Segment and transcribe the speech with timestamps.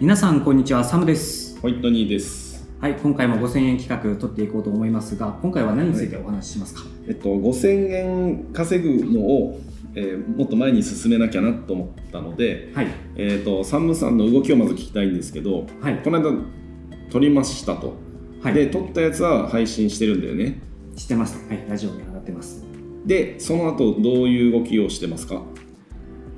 [0.00, 0.84] 皆さんこんにちは。
[0.84, 1.58] サムです。
[1.60, 2.68] ホイットニーです。
[2.80, 9.60] はい今回も5000円企画取っていこうと思いますが今回は何についてお話ししますか、えっと、5000円稼ぐのを、
[9.96, 12.88] えーもっと前に進めなきゃなと思ったので、はい。
[13.16, 15.96] えっと、サムさんの動きをまず聞きたいんですけど、はい。
[16.04, 16.30] この間
[17.10, 17.94] 撮りましたと。
[18.42, 18.54] はい。
[18.54, 20.60] で、撮ったやつは配信してるんだよね。
[20.94, 21.44] 知ってます。
[21.48, 22.64] はいラジオに上がってます。
[23.04, 25.42] で、その後どういう動きをしてますか？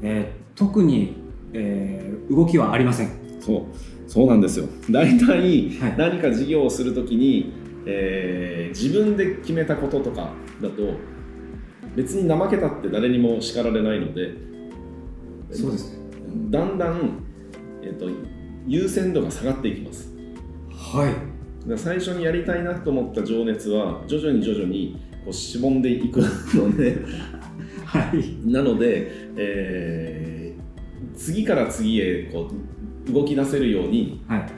[0.03, 1.17] えー特に、
[1.53, 4.67] えー動きはありませんそう、そうなんですよ。
[4.91, 5.95] 大体はい。
[5.97, 7.53] 何か事業をするときに、
[7.87, 10.33] えー自分で決めたこととか
[10.63, 10.95] だと、
[11.97, 14.33] 別に怠けたって誰にも叱られないので、
[15.51, 15.99] そうですね。
[16.51, 17.25] だんだん、
[17.83, 18.09] えっと
[18.69, 20.15] 優先度が下がっていきます。
[20.71, 21.77] はい。
[21.77, 26.21] 最初にやりたいなと思った情熱は徐々に徐々にこうしぼんでいく
[26.55, 26.99] ので
[27.85, 28.51] はい。
[28.51, 30.41] なので、えー
[31.17, 32.55] 次から次へこう
[33.13, 34.51] 動き出せるようにはい。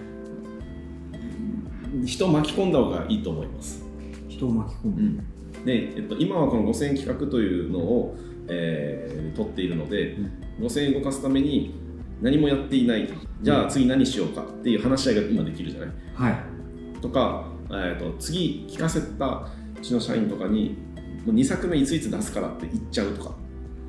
[2.07, 3.85] 人を巻き込んだ方がいいと思います、
[4.29, 5.23] 人を巻き込む、
[5.65, 8.17] で、えっと、今はこの5000円企画というのを、
[8.49, 10.17] えー取っているので、
[10.61, 11.75] 5000円動かすために
[12.21, 13.09] 何もやっていない
[13.41, 15.91] じゃあ次何しようかっていう話し合いが今できるじゃない？
[16.15, 17.01] はい。
[17.01, 20.77] とか、えー、と次聞かせたうちの社員とかに
[21.25, 23.35] もう2作目いついつ出すからって言っちゃうとか。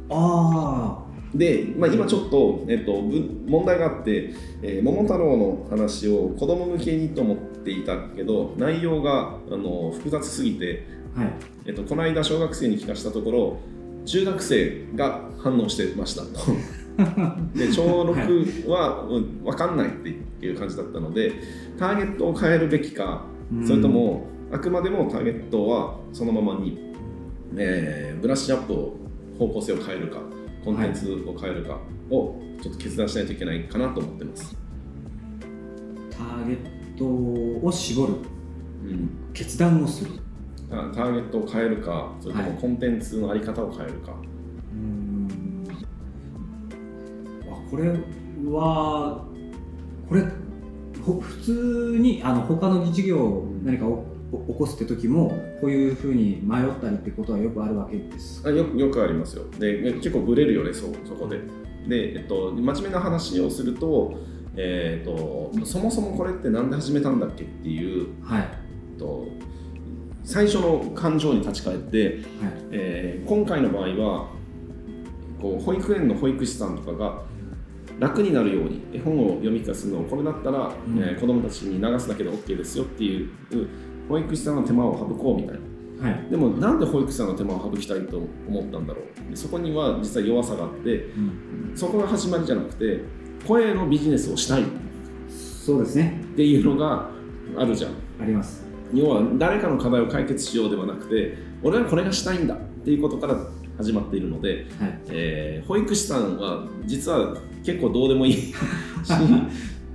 [0.10, 1.03] あ
[1.36, 11.30] で、まあ、今ちょっと,、えっとぶ問題があって、えー桃太郎の話を子供向けにと思っていたけど内容があの複雑すぎて、あはい。
[11.68, 13.58] えっとこの間小学生に聞かしたところ
[14.06, 16.30] 中学生が反応してましたと。
[17.58, 21.32] で小6は、うん、分かんないっていう感じだったので
[21.80, 23.26] ターゲットを変えるべきか
[23.66, 26.78] それともあくまでもターゲットはそのままに、
[27.56, 28.96] えーブラッシュアップを
[29.40, 30.20] 方向性を変えるか
[30.64, 31.78] コンテンツを変えるか
[32.10, 34.56] をちょっと決断しないといけないかなと思ってます、
[36.10, 36.58] ターゲッ
[36.98, 37.06] ト
[37.68, 38.14] を絞る。
[38.84, 40.12] うん、決断をする。
[40.70, 42.58] タターゲットを変えるかそれともはい。
[42.60, 45.68] コンテンツのあり方を変えるか、うーん。
[47.44, 47.90] あこれ
[48.50, 49.26] は
[50.10, 50.24] これ
[51.06, 53.86] ほ普通にあの他の事業を何か
[54.48, 55.30] 起こすって時も
[55.62, 59.46] こういうふうに迷ったりってことはよくあるわけですあよくよくありますよ。
[59.60, 61.40] で結構ブレるよねそそこで。
[61.88, 64.18] で、えっと、真面目な話をすると,、
[64.56, 68.42] えー、とそもそもこれって何で始めたんだっけっていうはい。
[68.42, 69.28] えっと
[70.24, 72.20] 最初の感情に立ち返って、はい。
[72.72, 74.30] えー今回の場合は
[75.42, 77.22] こう保育園の保育士さんとかが
[78.00, 80.98] 楽になるように絵本を読み聞かせるのをこれだったら、うん。
[81.00, 83.30] えー子どもたちに流すだけで OK ですよっていう
[84.10, 86.10] 保育士さんの手間を省こうみたいな。
[86.10, 88.18] はい、でもなんで保育士さんの手間を省きたいと
[88.50, 89.30] 思ったんだろう。
[89.30, 91.72] でそこには実は弱さがあってうん。
[91.76, 93.02] そこが始まりじゃなくて
[93.48, 94.64] 声のビジネスをしたい。
[94.64, 94.66] っ
[95.30, 96.22] そうですね。
[96.36, 97.10] ていうのが
[97.58, 97.92] あるじゃん。
[98.22, 98.66] あります。
[98.94, 102.56] 要は誰かの課題を解決しようではなくて俺はこれがしたいんだ。
[102.56, 103.38] っていうことから
[103.78, 105.00] 始まっているので、はい。
[105.10, 108.54] えー保育士さんは実は結構どうでもいい し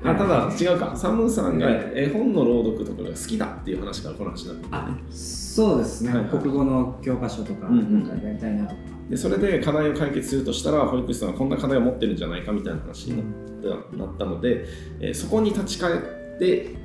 [0.04, 0.96] あただ違うか。
[0.96, 6.30] サムさんが絵本の朗読とかが好きだっていう話からこの話になってそうですね、はいはい。
[6.30, 13.16] 国語の教科書とかうんうんなんかやりたいなとか、でそれで課題を解決するとしたら保育士さんはこんな課題を持ってるんじゃないかみたいな話に
[13.62, 14.64] なったなったので、
[15.00, 16.76] えーそこに立ち返って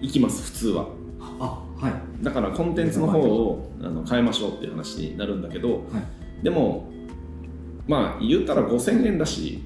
[0.00, 0.88] いきます普通は。
[1.38, 2.24] あはい。
[2.24, 5.80] だからコンテンツの方をあの変えましょうっていう話になるんだけど、は
[6.40, 6.42] い。
[6.42, 6.90] でも
[7.86, 9.62] まあ言ったら5000円だし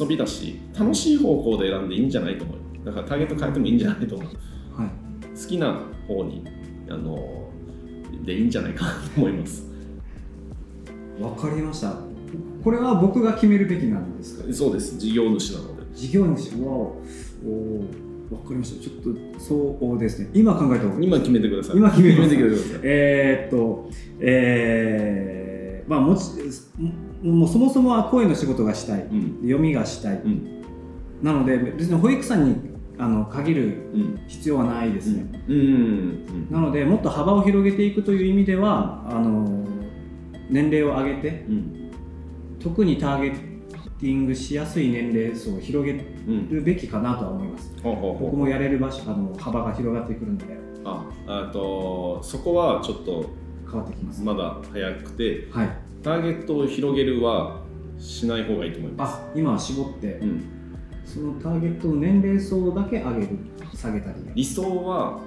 [0.00, 2.56] 遊びだし楽しい方向で選んでいいんじゃないと思う。
[2.84, 4.28] だからターゲット変えてもいいんじゃないと思う。
[4.80, 4.88] はい。
[5.38, 6.44] 好きな方に
[6.88, 7.48] あの
[8.24, 9.64] でいいんじゃないかなと思います。
[11.20, 11.96] わかりました。
[12.64, 14.52] これは僕が決めるべきなんですか？
[14.54, 14.98] そうです。
[14.98, 15.82] 事業主なので。
[15.94, 16.52] 事業主。
[16.62, 17.84] わお。
[18.30, 18.82] わかりました。
[18.82, 20.30] ちょっとそうですね。
[20.32, 21.76] 今考えた方が今決めてください。
[21.76, 22.80] 今決めてください。
[22.82, 23.90] えーっと
[24.20, 26.22] えー、まあもち
[27.22, 29.02] ももうそもそもは声の仕事がしたい。
[29.02, 29.36] うん。
[29.42, 30.62] 読みがしたい、うん。
[31.22, 32.56] なので別に保育士さんに
[32.98, 33.64] あの限る
[33.94, 34.20] うん。
[34.28, 35.30] 必要はないですね、
[36.50, 39.64] なのでもっと幅を広げていくという意味ではあの
[40.50, 41.90] 年齢を上げてうん。
[42.60, 43.34] 特にターゲッ
[44.00, 47.74] ティングしやすい年齢層を広げうんるべきかなとは思います。
[47.82, 50.62] 僕もやれる場所あの幅が広がってくるので。
[50.84, 53.30] ああとそこはちょっと
[53.70, 55.68] 変わってきます、まだ早くてはい
[56.02, 57.62] ターゲットを広げるは
[57.98, 59.16] しない方がいいと思います。
[59.16, 60.14] あ今は絞って。
[60.14, 60.44] うん、
[61.04, 63.28] そのターゲットの年齢層だけ上げる
[63.74, 65.20] 下げたり理想は、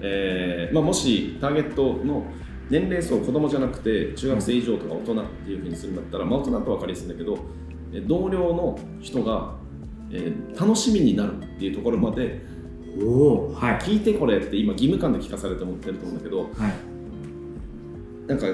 [0.00, 2.24] えーまあ、もしターゲットの
[2.70, 7.38] 年齢層子供じゃなくて中学生以上とか大人っていうふうにするんだったら、まあ、大人と分かりやすいんだけど
[7.92, 9.54] え同僚の人が
[10.10, 12.40] えー楽しみになるっていうところまで
[13.02, 13.78] おおはい。
[13.78, 18.28] 聞いてこれって今義務感で聞かされて思ってると思うんだけどはい。
[18.28, 18.46] なんか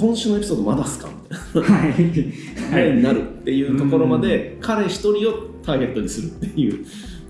[0.00, 1.08] 今週のエピソードまだっすか？
[1.08, 1.62] みたい。
[1.62, 2.88] なはい。
[2.88, 6.86] はい、になるっていうところまで彼一人をターゲットにするっていう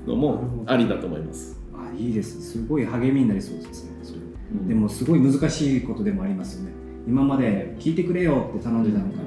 [0.07, 1.59] のもありだと思います。
[1.73, 2.43] あいいです。
[2.43, 4.19] すごい励みになりそうですねそれ。
[4.19, 4.69] うん。
[4.69, 6.73] でもすごい難しいことでもありますよね。
[7.07, 9.23] 今まで聞いてくれよって頼んでたのか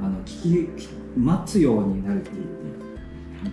[0.00, 2.44] ら、あの聞き待つようになるっていう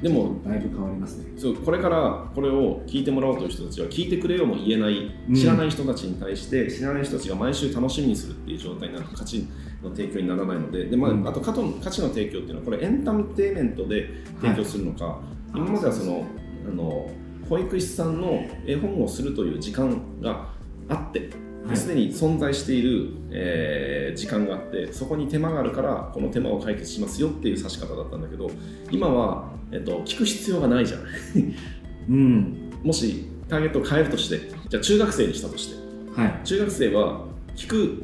[0.02, 1.34] でもだいぶ変わりますね。
[1.38, 5.36] そうこれからこれを聞いてもらおうという人たちは聞いてくれよも言えないうん。
[5.36, 9.48] 知らない人たちに対して、知らない人たちが毎週楽しみにするっていう状態になると価値
[9.84, 11.28] の提供にならないのでで、まあうん。
[11.28, 14.10] あと価値の価値の提供っていうのはこれエンターテインメントで
[14.42, 15.20] 提供するのか、
[15.54, 16.26] 今まではその
[16.68, 17.10] あの
[17.50, 20.50] 保育士さんの絵本をするという時間が
[20.88, 21.30] あって
[21.66, 21.78] はい。
[21.78, 28.50] すでに存在している、えー時間があってそこに手間があるからこの手間を解決しますよっていう指し方だったんだけど
[28.92, 31.06] 今は、えっと、聞く必要がないじゃない
[32.10, 32.72] うん。
[32.84, 35.76] もしターゲットを変えるとしてじゃあ中学生にしたとして。
[36.20, 36.42] はい。
[36.44, 37.26] 中学生は
[37.56, 38.04] 聞く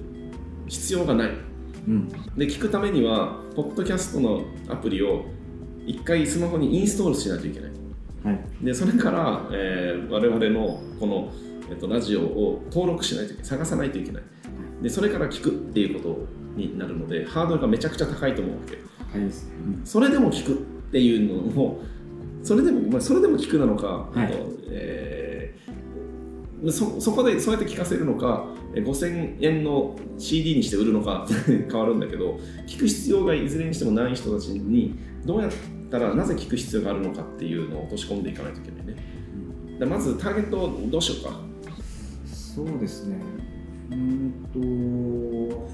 [0.68, 1.32] 必要がない。
[1.88, 2.08] うん。
[2.38, 5.26] で聞くためにはポッドキャストのアプリを
[5.86, 7.72] 一回スマホにインストールしないといけない。
[8.24, 8.66] はい。
[8.66, 11.32] でそれから、えー我々のこの、
[11.70, 13.46] えっと、ラジオを登録しないといけない。
[13.46, 14.24] 探さないといけない。
[14.82, 18.78] でそれから聞くっていうことになるのでハードルがめちゃくちゃ高いと思うわけ。
[19.14, 21.84] 高いですね、それでも聞くっていうのを
[22.44, 24.34] それでも、まあ、それでも聞くなのか、はい。
[24.70, 34.96] えーそそこでそうやって聞かせるのかえー5000円の CD にして売るのか 変わるんだけど聞く必要がいずれにしてもない人たちに
[35.26, 35.52] どうやっ
[35.92, 38.96] たらなぜ聞く必要があるのかっていうのを落とし込んでいかないといけないね。
[39.80, 41.40] でまずターゲットをどうしようか。
[42.26, 43.18] そうですね。
[43.92, 44.32] うーん
[45.54, 45.68] と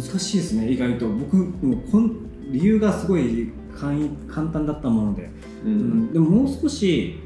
[0.00, 1.08] 難しいですね意外と。
[1.08, 5.30] 僕もうこん理由がすごい簡易簡単だったもので、
[5.64, 6.12] ううん。
[6.12, 7.18] でももう少し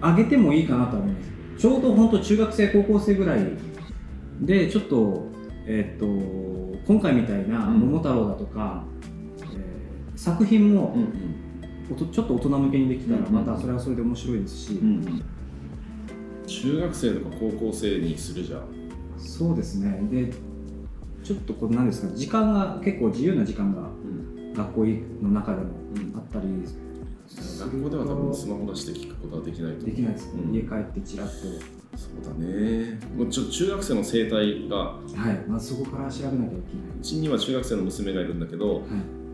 [0.00, 1.28] 上げてもいいかなとは思います。
[1.58, 3.40] ちょうど本当中学生高校生ぐらい
[4.40, 5.26] でちょっと
[5.66, 6.06] えっ、と
[6.86, 7.80] 今回みたいな「うん。
[7.80, 8.84] 桃太郎」だとか、
[9.40, 13.32] えー作品もうんおとちょっと大人向けにできたらうん。
[13.32, 15.22] またそれはそれで面白いですし、うんうん。
[16.46, 18.62] 中学生とか高校生にするじゃん。
[19.18, 20.00] そうですね。
[20.10, 20.32] で
[21.28, 24.54] ちょっとこうなんですか時間が結構自由な時間がうん。
[24.54, 24.86] 学校
[25.22, 26.16] の中でもうん。
[26.16, 26.46] あったり。
[27.60, 29.90] 学校では多分スマホ出して聞くことはできないと思う。
[29.90, 30.54] できないですね、うん。
[30.54, 31.32] 家帰ってちらっと。
[31.98, 32.98] そうだね。
[33.14, 35.44] もうちょ中学生の生態がはい。
[35.46, 36.60] まずそこから調べなきゃいけない。
[36.98, 38.84] うちには中学生の娘がいるんだけど、はい。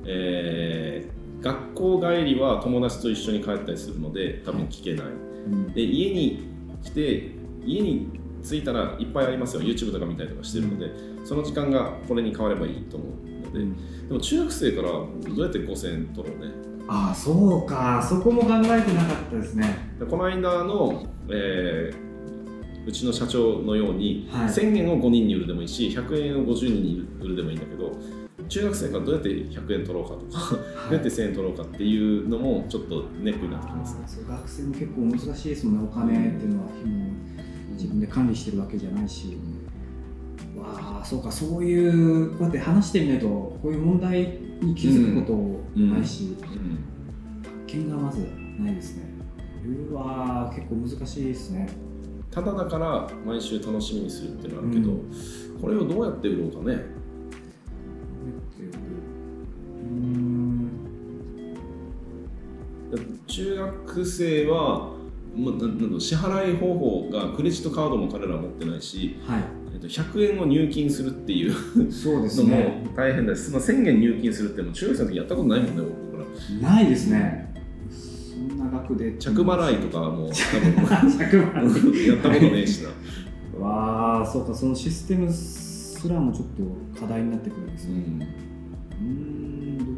[0.06, 5.06] えー学校帰りは友達と一緒に帰ったりするので多分聞けない。
[5.06, 5.72] うん。
[5.74, 6.48] で家に
[6.82, 7.32] 来て
[7.66, 9.62] 家に着いたらいっぱいありますよ。
[9.62, 10.90] YouTube とか見たりとかしてるので、
[11.24, 13.08] その時間がこれに変わればいいと思う
[13.46, 13.58] ので、
[14.08, 16.52] でも中学生からどうやって5000円取ろうね。
[16.86, 18.04] ああそうか。
[18.06, 19.96] そこも考えてなかったですね。
[19.98, 22.04] でこの間の、えー
[22.86, 24.48] うちの社長のように、はい。
[24.48, 27.92] 1000円を5人に売るでもいいし100円を50人に売るでもいいんだけど
[28.46, 30.56] 中学生からどうやって100円取ろうかとか、
[30.90, 34.26] どうやって1000円取ろうかっていうのもちょっとネックになってきますね。
[34.28, 35.88] 学生も結構難しいですもんね。
[35.90, 36.72] お金っていうのはも。
[36.72, 36.74] う
[37.84, 39.36] 自分で管理してるわけじゃないし、
[40.56, 46.84] わあそうかそういうこうやって話してみないとこういう問題に気づくことないし、うん
[47.66, 48.20] 発見がまず
[48.58, 49.04] ないですね。
[49.90, 51.68] うわー結構難しいですね。
[52.30, 54.98] ただだから毎週楽しみにするっていうのはあるけど、う
[55.60, 56.74] これをどうやって売ろうかね。
[59.82, 60.70] うーん。
[63.26, 64.93] 中学生は、
[65.36, 69.38] まあ、ななん支払い方法がクレジットカードも彼らは持ってないし、は
[69.72, 71.54] えっと、100円を入金するっていうい
[71.92, 76.70] そうですのもね大変です、まあ、1000円入金するっていうのも中学生の時やったことないもんね僕ら。
[76.70, 77.52] ないですね。
[77.90, 79.12] そんな額で。
[79.18, 81.80] 着払いとかはもう 多着払い。
[81.80, 82.90] 分やったことねえしな。
[83.58, 86.48] わあそうかそのシステムすらもちょっ
[86.94, 88.28] と課題になってくるんですね。
[89.00, 89.96] うん。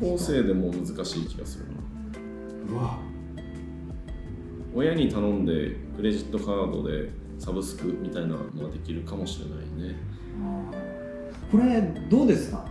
[0.00, 1.64] 高校生でも難しい気がする
[2.74, 2.80] な。
[2.80, 2.98] うわ
[4.76, 9.96] 親に頼んでクレジットカードでサブスクみたいなのができるかもしれないね。
[11.50, 11.80] これ
[12.10, 12.66] どうですか？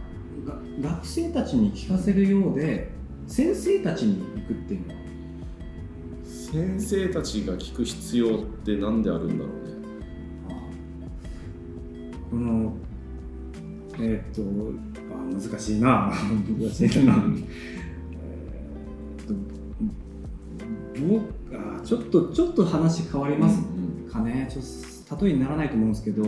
[0.45, 2.91] が学生たちに聞かせるようで
[3.25, 4.99] 先生たちに行くっていうのは？
[6.23, 9.75] 先生たちが聞く必要って何であるんだろうね。
[12.29, 12.73] この
[13.97, 14.41] えーっと
[15.15, 15.17] あ
[15.49, 16.11] 難しいな。
[16.59, 17.13] 難しいな。
[18.13, 19.33] えーっと
[21.07, 21.44] 僕あ
[21.85, 24.47] ちょっとちょっと話変わりますうんかね。
[24.51, 26.23] ちょっと例えにならないと思うんですけど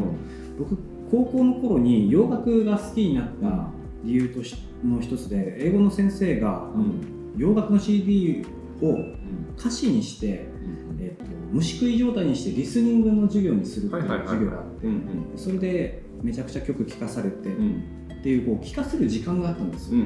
[0.57, 0.77] 僕
[1.09, 3.69] 高校の頃に洋楽が好きになった
[4.03, 7.17] 理由としの一つで英語の先生が、うん。
[7.35, 8.45] 洋楽の CD
[8.81, 9.17] をうん。
[9.57, 15.01] 歌詞にして、うんえっと虫食い状態にしてリスニングの授業にするっていう授業があって、うん
[15.35, 17.65] それでめちゃくちゃ曲聴かされて、うん。
[17.65, 20.03] うんっていうこう聴かせる時間があったんですよ、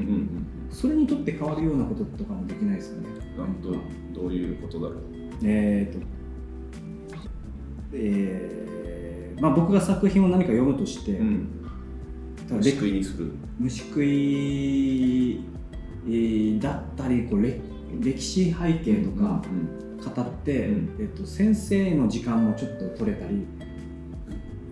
[0.69, 3.07] それにとって変わるようなこととかもできないですよね。
[3.37, 3.75] うんどう
[4.13, 5.10] どういうことだろう
[5.43, 6.05] えーと
[7.93, 11.47] えーまあ、僕が作品を何か読むとして、うん。
[12.51, 13.31] 虫食いにする。
[13.59, 15.41] 虫食い
[16.07, 17.59] えーだったりこうれ
[17.99, 19.41] 歴史背景とか
[20.15, 20.89] 語って、うん。
[20.99, 23.45] えっと、先生の時間もちょっと取れたり、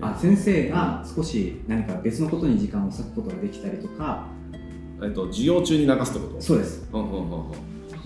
[0.02, 4.28] あ先生が少し何か別のことに時間を割くことができたりとか
[5.04, 6.42] えっと授業中に流すってこと？
[6.42, 7.56] そうです、うんうんうんうん。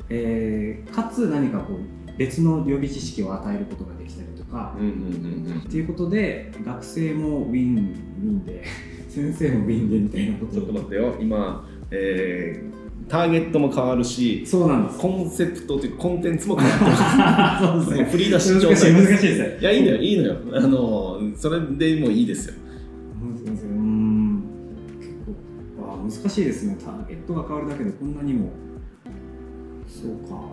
[0.09, 1.77] えーかつ何かこう
[2.17, 5.59] 別の予備知識を与えることができたりとか、うんうんうんうん。
[5.59, 8.63] っていうことで学生もウィンウィンで
[9.09, 10.53] 先生もウィンでみたいなこと。
[10.53, 11.15] ちょっと待ってよ。
[11.19, 14.99] 今、えーターゲットも変わるしそうなんです。
[14.99, 18.09] コンセプトというかコンテンツも変わって そうですね。
[18.11, 19.57] 振り出し状難しい態難しいですね。
[19.59, 20.35] いやいいのよいいのよ。
[20.53, 22.53] あのそれでもいいですよ。
[23.45, 24.43] 難しいうん
[24.99, 25.13] 結
[25.77, 26.77] 構あ難しいですね。
[26.83, 28.51] ターゲットが変わるだけでこんなにも。
[29.87, 30.49] そうか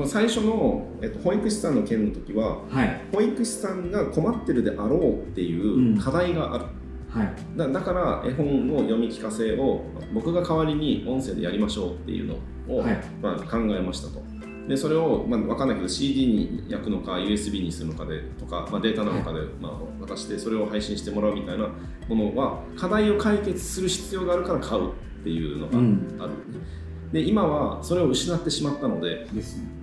[0.00, 3.02] この最初の、えっと、保育士さんの件の時ははい。
[3.12, 6.64] 保育士さんが困ってるであろうっていう課題がある、
[7.10, 7.34] はい。
[7.54, 12.98] だだから絵本の読み聞かせを僕が代わりに音声でやりましょうっていうのを、はい。
[13.20, 14.22] まあ、考えましたと。
[14.66, 21.68] でそれを、まあ、分かんないけど CD に焼くのか USB にするのかでとか、まあ、データなのかで、まあ、渡してそれを配信してもらうみたいな
[22.08, 24.92] ものは課題を解決する必要があるから買うっ
[25.24, 26.66] ていうのがある、うん
[27.12, 29.79] で今はそれを失ってしまったのでですね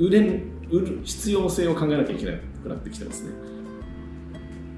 [0.00, 3.30] 売れん売る必要性を考えなきゃいけなくなってきてますね。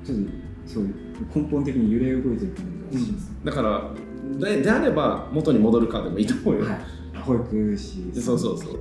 [0.05, 0.25] ちょっと
[0.67, 0.95] そういう
[1.35, 3.91] 根本的に揺れ動いてる感じがします、だから
[4.41, 7.19] でであれば元に戻るかでもいいと思うよ、はい。
[7.21, 8.11] 保育士。
[8.13, 8.69] でそうそうそう。
[8.69, 8.81] そう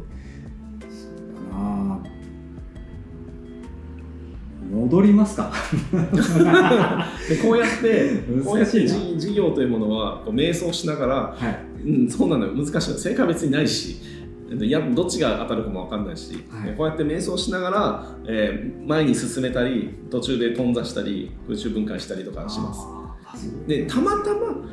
[1.51, 2.03] だな。
[4.71, 5.51] 戻りますか。
[5.91, 11.49] で こうやって こうやっ事業というものはこう瞑想しながら、は
[11.85, 11.87] い。
[11.87, 12.53] うん、そうなのよ。
[12.53, 12.97] 難しいの。
[12.97, 13.97] 正解は別にないし
[14.59, 16.75] いやどっちが当たるかも分かんないし、はい。
[16.75, 22.81] こうやって瞑想しながら、えー前に進めたり途中で頓挫したり空中分解したりとかします。
[23.67, 24.67] でたまたま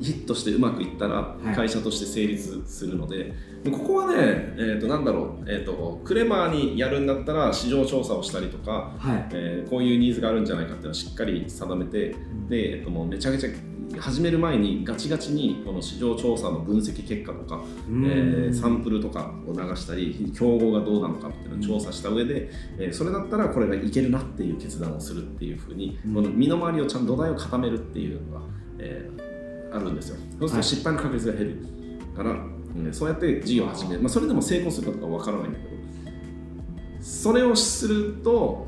[0.00, 1.54] ヒットしてうまくいったらい。
[1.54, 3.34] 会社として成立するので、
[3.70, 4.14] ここはね、
[4.56, 9.28] えー、となんだろう、えー、とクレバーにやるんだったら市場調査をしたりとか、はい。
[9.32, 12.14] えーこういうニーズがあるんじゃないかっていうのをしっかり定めて
[12.48, 13.50] で、えっと、もうめちゃくちゃ
[13.98, 18.04] 始める前にガチガチにこの市場調査の分析結果とか、うん。
[18.06, 26.14] えーサンプルとかを流したり競合がどうなのかっていうのを調査した上で、えーそれだったらこれがいけるなっていう決断をするっていうふうに、うん。
[26.14, 28.46] この身の回りをちゃんと土台を固めるっていうのが、
[28.78, 29.32] えー
[29.74, 30.16] あるんですよ。
[30.38, 31.66] そうすると失敗の確率が減る
[32.14, 35.72] から、うんそうやって事業を始める、まあ、それでも成功するかどうかわからないんだけど。
[37.00, 38.66] それをすると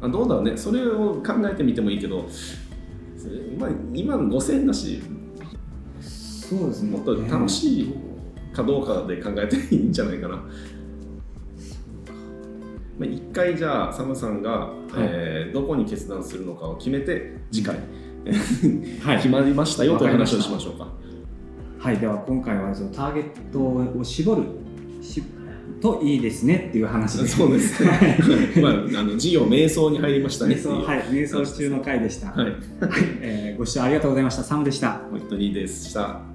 [0.00, 0.56] あどうだろうね。
[0.56, 2.26] それを考えてみてもいいけど
[3.22, 5.00] それまあ、今の5000円だし。
[6.00, 6.90] そうですね。
[6.90, 7.94] もっと楽しい
[8.52, 10.36] かどうかで考えていいんじゃないかな。
[10.36, 10.42] ま
[13.00, 17.76] あ、一回じゃあサムさんが、えーどこに決断するのかを決めて次回、
[19.04, 19.16] はい。
[19.18, 20.88] 決まりましたよという話をししましょうか。
[21.78, 24.42] はい、では今回はそのターゲットを絞る。
[25.00, 25.22] し
[25.80, 27.36] といいですねっていう話です。
[27.36, 32.28] そうですねはいまあ、あの事業瞑想に入りましたねはい、瞑想中の回でした。
[32.28, 32.52] はい、
[33.20, 34.42] えーご視聴ありがとうございました。
[34.42, 35.02] サムでした。
[35.10, 36.31] 本当にいいでした。